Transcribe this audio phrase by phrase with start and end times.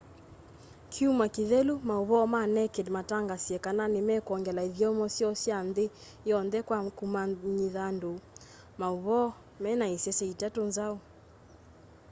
[0.91, 5.85] kyumwa kithelu mauvoo ma naked mataangasie kana nimekwongela ithyomo syoo sya nthi
[6.29, 8.11] yonthe kwa kumanyithya andu
[8.79, 9.27] mauvoo
[9.63, 10.95] mena isese itatu nzau